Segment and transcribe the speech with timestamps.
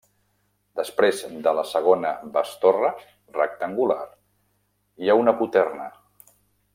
[0.79, 2.91] Després de la segona bestorre
[3.37, 4.01] rectangular
[5.05, 5.87] hi ha una poterna.